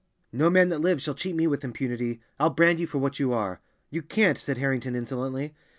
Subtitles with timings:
[0.33, 2.21] "No man that lives shall cheat me with impunity.
[2.39, 3.61] I'll brand you for what you are!"
[3.91, 5.53] "You can't," said Harrington insolently.